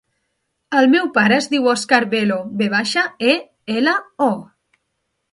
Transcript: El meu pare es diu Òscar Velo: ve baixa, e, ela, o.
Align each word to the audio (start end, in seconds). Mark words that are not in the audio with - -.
El 0.77 0.87
meu 0.93 1.09
pare 1.17 1.35
es 1.41 1.47
diu 1.51 1.67
Òscar 1.73 1.99
Velo: 2.13 2.37
ve 2.61 2.69
baixa, 2.75 3.03
e, 3.33 3.35
ela, 3.75 3.93
o. 4.29 4.31